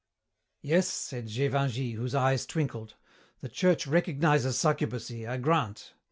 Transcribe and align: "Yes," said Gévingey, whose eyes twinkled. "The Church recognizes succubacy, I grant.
"Yes," 0.63 0.87
said 0.87 1.27
Gévingey, 1.27 1.93
whose 1.93 2.15
eyes 2.15 2.47
twinkled. 2.47 2.95
"The 3.41 3.49
Church 3.49 3.85
recognizes 3.85 4.57
succubacy, 4.57 5.27
I 5.29 5.37
grant. 5.37 5.93